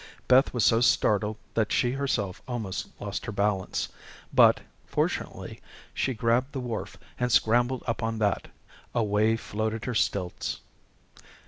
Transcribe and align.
Beth 0.27 0.51
was 0.51 0.65
so 0.65 0.81
startled 0.81 1.37
that 1.53 1.71
she 1.71 1.91
herself 1.91 2.41
almost 2.47 2.87
lost 2.99 3.27
her 3.27 3.31
balance, 3.31 3.87
but, 4.33 4.61
fortunately, 4.87 5.61
she 5.93 6.15
grabbed 6.15 6.53
the 6.53 6.59
wharf, 6.59 6.97
and 7.19 7.31
scrambled 7.31 7.83
up 7.85 8.01
on 8.01 8.17
that. 8.17 8.47
Away 8.95 9.37
floated 9.37 9.85
her 9.85 9.93
stilts. 9.93 10.59